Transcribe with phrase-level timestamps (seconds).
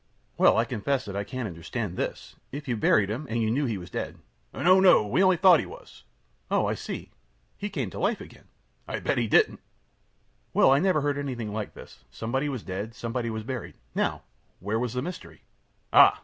[0.35, 0.45] Q.
[0.45, 2.35] Well, I confess that I can't understand this.
[2.51, 4.17] If you buried him, and you knew he was dead.
[4.51, 4.63] A.
[4.63, 4.79] No!
[4.79, 5.05] no!
[5.05, 6.05] We only thought he was.
[6.49, 6.57] Q.
[6.57, 7.11] Oh, I see!
[7.55, 8.45] He came to life again?
[8.87, 8.93] A.
[8.93, 9.57] I bet he didn't.
[9.57, 9.63] Q.
[10.55, 12.03] Well, I never heard anything like this.
[12.09, 12.95] Somebody was dead.
[12.95, 13.75] Somebody was buried.
[13.93, 14.23] Now,
[14.59, 15.43] where was the mystery?
[15.93, 15.97] A.
[15.97, 16.19] Ah!